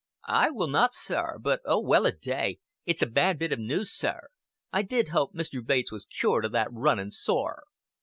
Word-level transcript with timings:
"I 0.27 0.49
will 0.49 0.65
not, 0.67 0.95
sir. 0.95 1.37
But, 1.39 1.61
oh, 1.63 1.79
well 1.79 2.07
a 2.07 2.11
day, 2.11 2.57
it's 2.87 3.03
a 3.03 3.05
bad 3.05 3.37
bit 3.37 3.53
o' 3.53 3.57
news, 3.57 3.93
sir. 3.95 4.29
I 4.73 4.81
did 4.81 5.09
hope 5.09 5.35
Mr. 5.35 5.63
Bates 5.63 5.91
was 5.91 6.05
cured 6.05 6.43
o' 6.43 6.49
that 6.49 6.73
runnin' 6.73 7.11
sore." 7.11 7.65